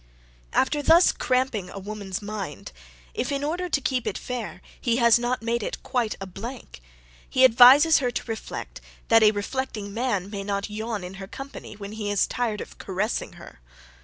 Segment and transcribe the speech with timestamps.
[0.51, 2.71] After thus cramping a woman's mind,
[3.13, 6.81] if, in order to keep it fair, he has not made it quite a blank,
[7.29, 11.75] he advises her to reflect, that a reflecting man may not yawn in her company,
[11.75, 13.59] when he is tired of caressing her.